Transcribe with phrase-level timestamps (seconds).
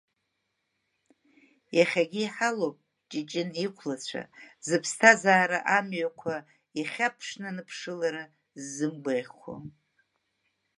[1.77, 2.77] Иахьагьы иҳалоуп
[3.09, 4.21] Ҷыҷын иқәлацәа,
[4.67, 6.35] зыԥсҭазаара амҩақәа
[6.79, 8.23] ихьаԥшны аныԥшылара
[8.61, 9.53] ззымгәаӷьқәо.